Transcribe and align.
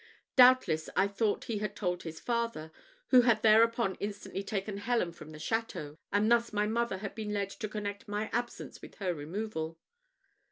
Doubtless, 0.35 0.89
I 0.95 1.07
thought 1.07 1.43
he 1.43 1.59
had 1.59 1.75
told 1.75 2.01
his 2.01 2.19
father, 2.19 2.71
who 3.09 3.21
had 3.21 3.43
thereupon 3.43 3.93
instantly 3.99 4.41
taken 4.41 4.77
Helen 4.77 5.11
from 5.11 5.29
the 5.29 5.37
château; 5.37 5.99
and 6.11 6.31
thus 6.31 6.51
my 6.51 6.65
mother 6.65 6.97
had 6.97 7.13
been 7.13 7.31
led 7.35 7.51
to 7.51 7.69
connect 7.69 8.07
my 8.07 8.27
absence 8.33 8.81
with 8.81 8.95
her 8.95 9.13
removal. 9.13 9.77